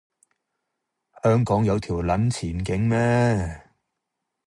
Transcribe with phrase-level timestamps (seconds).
[1.21, 3.69] 香港有條撚前景咩